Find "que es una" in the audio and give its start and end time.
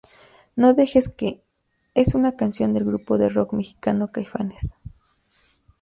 1.09-2.35